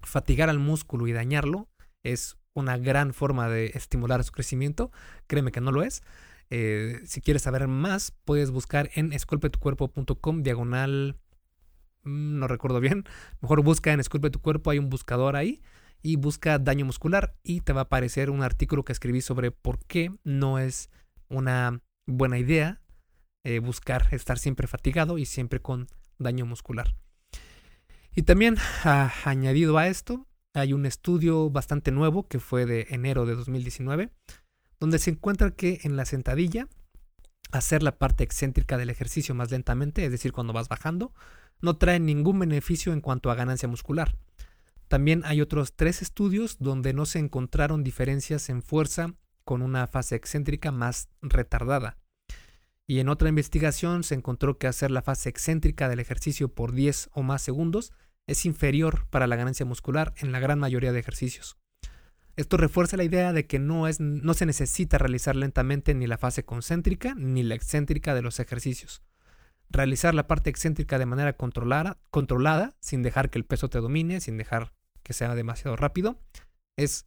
fatigar 0.00 0.48
al 0.48 0.58
músculo 0.58 1.06
y 1.06 1.12
dañarlo 1.12 1.68
es 2.02 2.38
una 2.54 2.78
gran 2.78 3.12
forma 3.12 3.50
de 3.50 3.72
estimular 3.74 4.24
su 4.24 4.32
crecimiento, 4.32 4.90
créeme 5.26 5.52
que 5.52 5.60
no 5.60 5.70
lo 5.70 5.82
es. 5.82 6.02
Eh, 6.48 7.02
si 7.04 7.20
quieres 7.20 7.42
saber 7.42 7.68
más, 7.68 8.14
puedes 8.24 8.50
buscar 8.50 8.88
en 8.94 9.12
esculpetucuerpo.com 9.12 10.42
diagonal, 10.42 11.18
mm, 12.04 12.38
no 12.38 12.48
recuerdo 12.48 12.80
bien, 12.80 13.04
mejor 13.42 13.62
busca 13.62 13.92
en 13.92 14.00
Esculpe 14.00 14.30
tu 14.30 14.40
cuerpo, 14.40 14.70
hay 14.70 14.78
un 14.78 14.88
buscador 14.88 15.36
ahí 15.36 15.60
y 16.00 16.16
busca 16.16 16.58
daño 16.58 16.86
muscular 16.86 17.36
y 17.42 17.60
te 17.60 17.74
va 17.74 17.82
a 17.82 17.84
aparecer 17.84 18.30
un 18.30 18.42
artículo 18.42 18.82
que 18.82 18.92
escribí 18.94 19.20
sobre 19.20 19.50
por 19.50 19.78
qué 19.84 20.10
no 20.24 20.58
es 20.58 20.88
una 21.28 21.82
buena 22.06 22.38
idea 22.38 22.80
eh, 23.44 23.58
buscar 23.58 24.08
estar 24.12 24.38
siempre 24.38 24.66
fatigado 24.66 25.18
y 25.18 25.26
siempre 25.26 25.60
con 25.60 25.86
daño 26.18 26.46
muscular. 26.46 26.94
Y 28.14 28.22
también 28.22 28.56
añadido 29.24 29.76
a 29.76 29.88
esto, 29.88 30.26
hay 30.54 30.72
un 30.72 30.86
estudio 30.86 31.50
bastante 31.50 31.90
nuevo 31.90 32.26
que 32.28 32.38
fue 32.38 32.64
de 32.64 32.86
enero 32.90 33.26
de 33.26 33.34
2019, 33.34 34.10
donde 34.80 34.98
se 34.98 35.10
encuentra 35.10 35.50
que 35.50 35.80
en 35.82 35.96
la 35.96 36.04
sentadilla, 36.04 36.68
hacer 37.52 37.82
la 37.82 37.98
parte 37.98 38.24
excéntrica 38.24 38.78
del 38.78 38.90
ejercicio 38.90 39.34
más 39.34 39.50
lentamente, 39.50 40.04
es 40.04 40.10
decir, 40.10 40.32
cuando 40.32 40.52
vas 40.52 40.68
bajando, 40.68 41.12
no 41.60 41.76
trae 41.76 42.00
ningún 42.00 42.38
beneficio 42.38 42.92
en 42.92 43.00
cuanto 43.00 43.30
a 43.30 43.34
ganancia 43.34 43.68
muscular. 43.68 44.16
También 44.88 45.22
hay 45.24 45.40
otros 45.40 45.74
tres 45.74 46.02
estudios 46.02 46.58
donde 46.60 46.92
no 46.92 47.06
se 47.06 47.18
encontraron 47.18 47.84
diferencias 47.84 48.48
en 48.48 48.62
fuerza 48.62 49.14
con 49.44 49.62
una 49.62 49.86
fase 49.86 50.16
excéntrica 50.16 50.72
más 50.72 51.08
retardada. 51.22 51.98
Y 52.86 52.98
en 52.98 53.08
otra 53.08 53.28
investigación 53.28 54.04
se 54.04 54.14
encontró 54.14 54.58
que 54.58 54.66
hacer 54.66 54.90
la 54.90 55.02
fase 55.02 55.28
excéntrica 55.28 55.88
del 55.88 56.00
ejercicio 56.00 56.48
por 56.48 56.72
10 56.72 57.10
o 57.12 57.22
más 57.22 57.42
segundos 57.42 57.92
es 58.26 58.44
inferior 58.46 59.06
para 59.10 59.26
la 59.26 59.36
ganancia 59.36 59.66
muscular 59.66 60.12
en 60.16 60.32
la 60.32 60.40
gran 60.40 60.58
mayoría 60.58 60.92
de 60.92 61.00
ejercicios. 61.00 61.56
Esto 62.36 62.56
refuerza 62.56 62.96
la 62.96 63.04
idea 63.04 63.32
de 63.32 63.46
que 63.46 63.58
no, 63.58 63.86
es, 63.86 64.00
no 64.00 64.34
se 64.34 64.46
necesita 64.46 64.98
realizar 64.98 65.36
lentamente 65.36 65.94
ni 65.94 66.06
la 66.06 66.18
fase 66.18 66.44
concéntrica 66.44 67.14
ni 67.14 67.42
la 67.42 67.54
excéntrica 67.54 68.14
de 68.14 68.22
los 68.22 68.40
ejercicios. 68.40 69.02
Realizar 69.70 70.14
la 70.14 70.26
parte 70.26 70.50
excéntrica 70.50 70.98
de 70.98 71.06
manera 71.06 71.34
controlada, 71.34 71.98
controlada, 72.10 72.74
sin 72.80 73.02
dejar 73.02 73.30
que 73.30 73.38
el 73.38 73.44
peso 73.44 73.68
te 73.68 73.78
domine, 73.78 74.20
sin 74.20 74.36
dejar 74.36 74.72
que 75.02 75.12
sea 75.12 75.34
demasiado 75.34 75.76
rápido, 75.76 76.18
es 76.76 77.06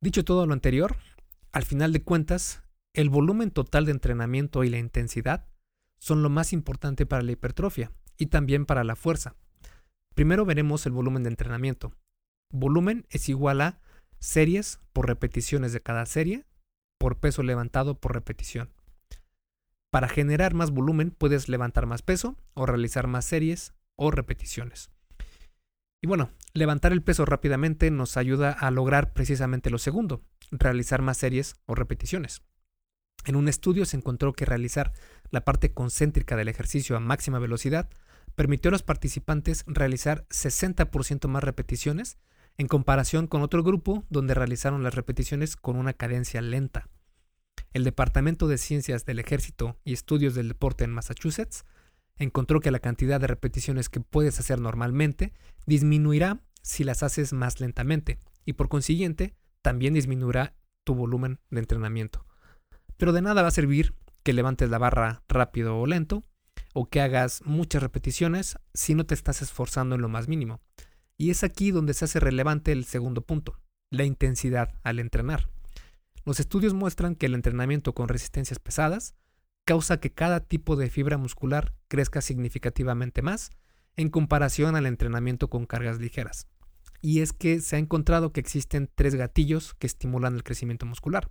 Dicho 0.00 0.24
todo 0.24 0.46
lo 0.46 0.52
anterior, 0.52 0.96
al 1.50 1.64
final 1.64 1.92
de 1.92 2.02
cuentas, 2.02 2.62
el 2.94 3.10
volumen 3.10 3.50
total 3.50 3.84
de 3.84 3.90
entrenamiento 3.90 4.62
y 4.62 4.68
la 4.68 4.78
intensidad 4.78 5.48
son 5.98 6.22
lo 6.22 6.30
más 6.30 6.52
importante 6.52 7.04
para 7.04 7.22
la 7.22 7.32
hipertrofia 7.32 7.90
y 8.16 8.26
también 8.26 8.64
para 8.64 8.84
la 8.84 8.94
fuerza. 8.94 9.34
Primero 10.14 10.44
veremos 10.44 10.86
el 10.86 10.92
volumen 10.92 11.24
de 11.24 11.30
entrenamiento. 11.30 11.92
Volumen 12.52 13.06
es 13.10 13.28
igual 13.28 13.60
a 13.60 13.80
series 14.20 14.80
por 14.92 15.08
repeticiones 15.08 15.72
de 15.72 15.80
cada 15.80 16.06
serie 16.06 16.46
por 16.98 17.18
peso 17.18 17.42
levantado 17.42 18.00
por 18.00 18.14
repetición. 18.14 18.72
Para 19.90 20.08
generar 20.08 20.54
más 20.54 20.70
volumen 20.70 21.10
puedes 21.10 21.48
levantar 21.48 21.86
más 21.86 22.02
peso 22.02 22.36
o 22.54 22.66
realizar 22.66 23.06
más 23.06 23.24
series 23.24 23.74
o 23.96 24.10
repeticiones. 24.10 24.90
Y 26.00 26.06
bueno, 26.06 26.30
levantar 26.54 26.92
el 26.92 27.02
peso 27.02 27.24
rápidamente 27.24 27.90
nos 27.90 28.16
ayuda 28.16 28.52
a 28.52 28.70
lograr 28.70 29.12
precisamente 29.12 29.70
lo 29.70 29.78
segundo, 29.78 30.22
realizar 30.50 31.02
más 31.02 31.18
series 31.18 31.56
o 31.66 31.74
repeticiones. 31.74 32.42
En 33.24 33.36
un 33.36 33.48
estudio 33.48 33.84
se 33.84 33.96
encontró 33.96 34.32
que 34.32 34.44
realizar 34.44 34.92
la 35.30 35.44
parte 35.44 35.72
concéntrica 35.72 36.36
del 36.36 36.48
ejercicio 36.48 36.96
a 36.96 37.00
máxima 37.00 37.38
velocidad 37.38 37.90
permitió 38.36 38.68
a 38.68 38.72
los 38.72 38.84
participantes 38.84 39.64
realizar 39.66 40.24
60% 40.28 41.26
más 41.26 41.42
repeticiones 41.42 42.18
en 42.56 42.68
comparación 42.68 43.26
con 43.26 43.42
otro 43.42 43.64
grupo 43.64 44.04
donde 44.08 44.34
realizaron 44.34 44.84
las 44.84 44.94
repeticiones 44.94 45.56
con 45.56 45.76
una 45.76 45.92
cadencia 45.92 46.40
lenta. 46.40 46.88
El 47.72 47.84
Departamento 47.84 48.46
de 48.48 48.58
Ciencias 48.58 49.04
del 49.04 49.18
Ejército 49.18 49.78
y 49.84 49.92
Estudios 49.92 50.34
del 50.34 50.48
Deporte 50.48 50.84
en 50.84 50.92
Massachusetts 50.92 51.64
encontró 52.18 52.60
que 52.60 52.70
la 52.70 52.80
cantidad 52.80 53.20
de 53.20 53.26
repeticiones 53.26 53.88
que 53.88 54.00
puedes 54.00 54.38
hacer 54.38 54.60
normalmente 54.60 55.32
disminuirá 55.66 56.40
si 56.62 56.84
las 56.84 57.02
haces 57.02 57.32
más 57.32 57.60
lentamente 57.60 58.18
y 58.44 58.54
por 58.54 58.68
consiguiente 58.68 59.34
también 59.62 59.94
disminuirá 59.94 60.54
tu 60.84 60.94
volumen 60.94 61.38
de 61.50 61.60
entrenamiento. 61.60 62.24
Pero 62.96 63.12
de 63.12 63.22
nada 63.22 63.42
va 63.42 63.48
a 63.48 63.52
servir 63.52 63.94
que 64.22 64.32
levantes 64.32 64.70
la 64.70 64.78
barra 64.78 65.22
rápido 65.28 65.78
o 65.78 65.86
lento 65.86 66.22
o 66.74 66.86
que 66.86 67.00
hagas 67.00 67.42
muchas 67.44 67.82
repeticiones 67.82 68.58
si 68.74 68.94
no 68.94 69.06
te 69.06 69.14
estás 69.14 69.42
esforzando 69.42 69.94
en 69.94 70.02
lo 70.02 70.08
más 70.08 70.28
mínimo. 70.28 70.60
Y 71.16 71.30
es 71.30 71.44
aquí 71.44 71.70
donde 71.70 71.94
se 71.94 72.04
hace 72.04 72.20
relevante 72.20 72.72
el 72.72 72.84
segundo 72.84 73.22
punto, 73.22 73.58
la 73.90 74.04
intensidad 74.04 74.74
al 74.82 74.98
entrenar. 74.98 75.48
Los 76.24 76.40
estudios 76.40 76.74
muestran 76.74 77.14
que 77.14 77.26
el 77.26 77.34
entrenamiento 77.34 77.94
con 77.94 78.08
resistencias 78.08 78.58
pesadas 78.58 79.14
causa 79.68 80.00
que 80.00 80.10
cada 80.10 80.40
tipo 80.40 80.76
de 80.76 80.88
fibra 80.88 81.18
muscular 81.18 81.74
crezca 81.88 82.22
significativamente 82.22 83.20
más 83.20 83.50
en 83.96 84.08
comparación 84.08 84.76
al 84.76 84.86
entrenamiento 84.86 85.50
con 85.50 85.66
cargas 85.66 85.98
ligeras. 85.98 86.48
Y 87.02 87.20
es 87.20 87.34
que 87.34 87.60
se 87.60 87.76
ha 87.76 87.78
encontrado 87.78 88.32
que 88.32 88.40
existen 88.40 88.88
tres 88.94 89.14
gatillos 89.14 89.74
que 89.74 89.86
estimulan 89.86 90.34
el 90.34 90.42
crecimiento 90.42 90.86
muscular. 90.86 91.30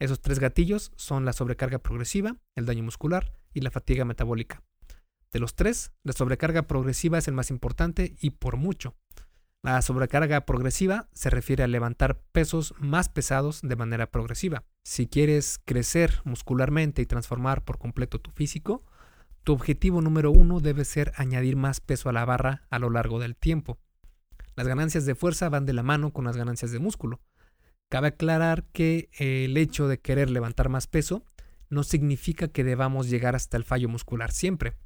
Esos 0.00 0.20
tres 0.20 0.40
gatillos 0.40 0.90
son 0.96 1.24
la 1.24 1.32
sobrecarga 1.32 1.78
progresiva, 1.78 2.34
el 2.56 2.66
daño 2.66 2.82
muscular 2.82 3.32
y 3.54 3.60
la 3.60 3.70
fatiga 3.70 4.04
metabólica. 4.04 4.64
De 5.30 5.38
los 5.38 5.54
tres, 5.54 5.92
la 6.02 6.14
sobrecarga 6.14 6.62
progresiva 6.62 7.18
es 7.18 7.28
el 7.28 7.34
más 7.34 7.48
importante 7.48 8.16
y 8.18 8.30
por 8.30 8.56
mucho. 8.56 8.96
La 9.62 9.80
sobrecarga 9.82 10.46
progresiva 10.46 11.08
se 11.12 11.30
refiere 11.30 11.62
a 11.62 11.68
levantar 11.68 12.20
pesos 12.32 12.74
más 12.80 13.08
pesados 13.08 13.60
de 13.62 13.76
manera 13.76 14.10
progresiva. 14.10 14.64
Si 14.88 15.06
quieres 15.06 15.60
crecer 15.66 16.22
muscularmente 16.24 17.02
y 17.02 17.06
transformar 17.06 17.62
por 17.62 17.76
completo 17.76 18.22
tu 18.22 18.30
físico, 18.30 18.86
tu 19.44 19.52
objetivo 19.52 20.00
número 20.00 20.30
uno 20.30 20.60
debe 20.60 20.86
ser 20.86 21.12
añadir 21.16 21.56
más 21.56 21.80
peso 21.80 22.08
a 22.08 22.12
la 22.14 22.24
barra 22.24 22.66
a 22.70 22.78
lo 22.78 22.88
largo 22.88 23.18
del 23.18 23.36
tiempo. 23.36 23.76
Las 24.56 24.66
ganancias 24.66 25.04
de 25.04 25.14
fuerza 25.14 25.50
van 25.50 25.66
de 25.66 25.74
la 25.74 25.82
mano 25.82 26.10
con 26.14 26.24
las 26.24 26.38
ganancias 26.38 26.72
de 26.72 26.78
músculo. 26.78 27.20
Cabe 27.90 28.08
aclarar 28.08 28.64
que 28.72 29.10
el 29.18 29.58
hecho 29.58 29.88
de 29.88 30.00
querer 30.00 30.30
levantar 30.30 30.70
más 30.70 30.86
peso 30.86 31.22
no 31.68 31.82
significa 31.82 32.48
que 32.48 32.64
debamos 32.64 33.10
llegar 33.10 33.36
hasta 33.36 33.58
el 33.58 33.64
fallo 33.64 33.90
muscular 33.90 34.32
siempre. 34.32 34.78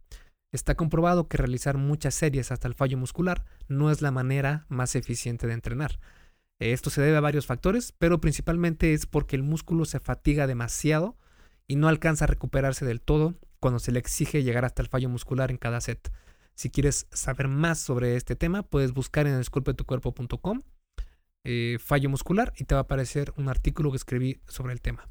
Está 0.51 0.75
comprobado 0.75 1.29
que 1.29 1.37
realizar 1.37 1.79
muchas 1.79 2.17
series 2.17 2.51
hasta 2.51 2.67
el 2.67 2.75
fallo 2.75 2.99
muscular 2.99 3.45
no 3.69 3.89
es 3.93 4.03
la 4.03 4.11
manera 4.11 4.67
más 4.69 4.97
eficiente 4.97 5.47
de 5.47 5.53
entrenar. 5.53 6.01
Esto 6.71 6.91
se 6.91 7.03
debe 7.03 7.17
a 7.17 7.21
varios 7.21 7.47
factores, 7.47 7.93
pero 7.99 8.21
principalmente 8.21 8.95
es 8.95 9.07
porque 9.07 9.35
el 9.35 9.43
músculo 9.43 9.85
se 9.85 9.99
fatiga 9.99 10.47
demasiado 10.47 11.17
y 11.67 11.75
no 11.75 11.89
alcanza 11.89 12.25
a 12.25 12.29
recuperarse 12.29 12.85
del 12.85 13.01
todo 13.01 13.35
cuando 13.59 13.81
se 13.81 13.91
le 13.91 13.99
exige 13.99 14.45
llegar 14.45 14.65
hasta 14.65 14.83
el 14.83 14.89
fallo 14.89 15.09
muscular 15.09 15.51
en 15.51 15.57
cada 15.57 15.81
set. 15.81 16.13
Si 16.55 16.71
quieres 16.71 17.07
saber 17.11 17.49
más 17.49 17.81
sobre 17.81 18.17
este 18.17 18.37
tema, 18.37 18.63
puedes 18.63 18.93
buscar 18.93 19.27
en 19.27 19.41
esculpetucuerpo.com 19.41 20.63
eh, 21.45 21.79
fallo 21.81 22.09
muscular 22.09 22.53
y 22.57 22.65
te 22.65 22.75
va 22.77 22.81
a 22.81 22.85
aparecer 22.85 23.33
un 23.37 23.49
artículo 23.49 23.91
que 23.91 23.97
escribí 23.97 24.41
sobre 24.47 24.73
el 24.73 24.81
tema. 24.81 25.09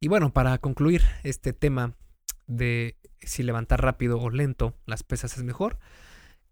Y 0.00 0.06
bueno, 0.06 0.32
para 0.32 0.56
concluir 0.58 1.02
este 1.24 1.52
tema 1.52 1.96
de 2.46 2.96
si 3.20 3.42
levantar 3.42 3.82
rápido 3.82 4.20
o 4.20 4.30
lento 4.30 4.74
las 4.86 5.02
pesas 5.02 5.36
es 5.36 5.42
mejor. 5.42 5.78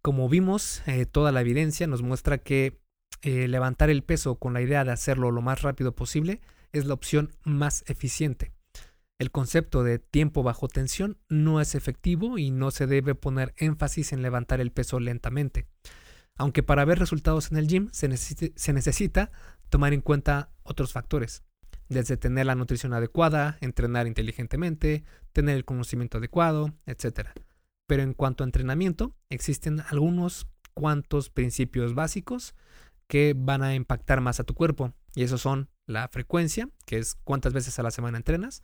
Como 0.03 0.29
vimos, 0.29 0.83
eh, 0.87 1.07
toda 1.07 1.31
la 1.31 1.41
evidencia 1.41 1.87
nos 1.87 2.03
muestra 2.03 2.39
que 2.39 2.81
eh, 3.23 3.49
levantar 3.49 3.91
el 3.91 4.03
peso 4.03 4.37
con 4.37 4.53
la 4.53 4.63
idea 4.63 4.85
de 4.85 4.93
hacerlo 4.93 5.31
lo 5.31 5.43
más 5.43 5.63
rápido 5.63 5.95
posible 5.95 6.41
es 6.73 6.87
la 6.87 6.95
opción 6.95 7.31
más 7.45 7.85
eficiente. 7.87 8.53
El 9.19 9.31
concepto 9.31 9.83
de 9.83 9.99
tiempo 9.99 10.43
bajo 10.43 10.69
tensión 10.69 11.19
no 11.29 11.61
es 11.61 11.75
efectivo 11.75 12.39
y 12.39 12.51
no 12.51 12.71
se 12.71 12.87
debe 12.87 13.15
poner 13.15 13.55
énfasis 13.57 14.13
en 14.13 14.23
levantar 14.23 14.61
el 14.61 14.73
peso 14.73 15.01
lentamente. 15.01 15.67
Aunque 16.37 16.63
para 16.63 16.85
ver 16.85 16.99
resultados 16.99 17.51
en 17.51 17.57
el 17.57 17.67
gym 17.67 17.89
se, 17.93 18.15
se 18.17 18.73
necesita 18.73 19.31
tomar 19.71 19.95
en 19.95 20.03
cuenta 20.03 20.51
otros 20.65 20.93
factores 20.93 21.43
desde 21.89 22.17
tener 22.17 22.47
la 22.47 22.55
nutrición 22.55 22.93
adecuada, 22.93 23.59
entrenar 23.61 24.07
inteligentemente, 24.07 25.05
tener 25.33 25.57
el 25.57 25.65
conocimiento 25.65 26.19
adecuado, 26.19 26.75
etc. 26.87 27.31
Pero 27.87 28.03
en 28.03 28.15
cuanto 28.15 28.43
a 28.45 28.47
entrenamiento, 28.47 29.15
existen 29.31 29.81
algunos 29.89 30.49
cuantos 30.75 31.31
principios 31.31 31.95
básicos 31.95 32.55
que 33.09 33.35
van 33.37 33.63
a 33.63 33.75
impactar 33.75 34.21
más 34.21 34.41
a 34.41 34.45
tu 34.45 34.55
cuerpo. 34.55 34.93
Y 35.15 35.23
esos 35.23 35.41
son 35.41 35.69
la 35.87 36.09
frecuencia, 36.09 36.69
que 36.85 36.99
es 36.99 37.15
cuántas 37.15 37.53
veces 37.53 37.79
a 37.79 37.83
la 37.83 37.91
semana 37.91 38.19
entrenas, 38.19 38.63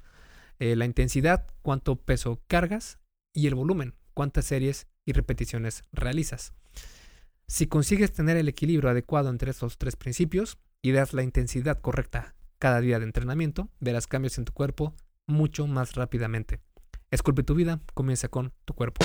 eh, 0.59 0.77
la 0.77 0.85
intensidad, 0.85 1.47
cuánto 1.63 1.97
peso 1.97 2.43
cargas, 2.47 2.99
y 3.33 3.47
el 3.47 3.55
volumen, 3.55 3.95
cuántas 4.15 4.45
series 4.45 4.87
y 5.05 5.13
repeticiones 5.13 5.83
realizas. 5.93 6.53
Si 7.47 7.67
consigues 7.67 8.13
tener 8.13 8.37
el 8.37 8.49
equilibrio 8.49 8.91
adecuado 8.91 9.31
entre 9.31 9.51
estos 9.51 9.79
tres 9.79 9.97
principios 9.97 10.59
y 10.81 10.93
das 10.93 11.13
la 11.13 11.23
intensidad 11.23 11.81
correcta 11.81 12.35
cada 12.59 12.81
día 12.81 12.99
de 12.99 13.05
entrenamiento, 13.05 13.69
verás 13.81 14.07
cambios 14.07 14.39
en 14.39 14.45
tu 14.45 14.53
cuerpo 14.53 14.95
mucho 15.27 15.67
más 15.67 15.95
rápidamente. 15.95 16.61
Esculpe 17.11 17.43
tu 17.43 17.55
vida, 17.55 17.81
comienza 17.95 18.29
con 18.29 18.53
tu 18.65 18.75
cuerpo. 18.75 19.05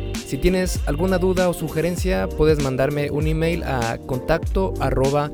Si 0.31 0.37
tienes 0.37 0.79
alguna 0.85 1.17
duda 1.17 1.49
o 1.49 1.53
sugerencia, 1.53 2.29
puedes 2.29 2.63
mandarme 2.63 3.11
un 3.11 3.27
email 3.27 3.63
a 3.63 3.97
contacto 3.97 4.73
arroba. 4.79 5.29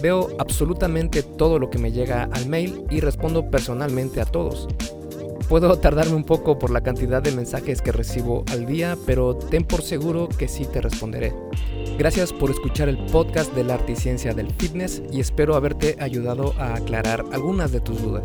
Veo 0.00 0.30
absolutamente 0.38 1.22
todo 1.22 1.58
lo 1.58 1.68
que 1.68 1.76
me 1.76 1.92
llega 1.92 2.30
al 2.32 2.46
mail 2.46 2.82
y 2.88 3.00
respondo 3.00 3.50
personalmente 3.50 4.22
a 4.22 4.24
todos. 4.24 4.68
Puedo 5.50 5.78
tardarme 5.80 6.14
un 6.14 6.24
poco 6.24 6.58
por 6.58 6.70
la 6.70 6.80
cantidad 6.80 7.20
de 7.20 7.32
mensajes 7.32 7.82
que 7.82 7.92
recibo 7.92 8.42
al 8.50 8.64
día, 8.64 8.96
pero 9.04 9.36
ten 9.36 9.64
por 9.64 9.82
seguro 9.82 10.30
que 10.30 10.48
sí 10.48 10.64
te 10.64 10.80
responderé. 10.80 11.34
Gracias 11.98 12.32
por 12.32 12.50
escuchar 12.50 12.88
el 12.88 12.96
podcast 13.04 13.52
de 13.52 13.64
la 13.64 13.74
arte 13.74 13.92
y 13.92 13.96
ciencia 13.96 14.32
del 14.32 14.50
fitness 14.50 15.02
y 15.12 15.20
espero 15.20 15.56
haberte 15.56 15.98
ayudado 16.00 16.54
a 16.56 16.76
aclarar 16.76 17.22
algunas 17.32 17.70
de 17.70 17.80
tus 17.80 18.00
dudas. 18.00 18.24